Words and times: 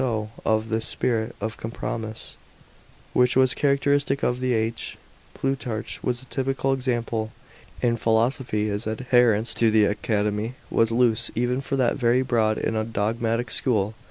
Of 0.03 0.69
this 0.69 0.87
spirit 0.87 1.35
of 1.39 1.57
com 1.57 1.69
promise, 1.69 2.35
which 3.13 3.35
was 3.35 3.53
characteristic 3.53 4.23
of 4.23 4.39
the 4.39 4.51
age, 4.53 4.97
Plutarch 5.35 6.01
was 6.01 6.23
a 6.23 6.25
typical 6.25 6.73
example. 6.73 7.31
"In 7.83 7.97
philosophy 7.97 8.67
his 8.67 8.87
adherence 8.87 9.53
to 9.53 9.69
the 9.69 9.85
Academy 9.85 10.55
was 10.71 10.89
loose 10.91 11.29
even 11.35 11.61
for 11.61 11.75
that 11.75 11.97
very 11.97 12.23
broad 12.23 12.57
and 12.57 12.75
undogmatic 12.75 13.51
school. 13.51 13.93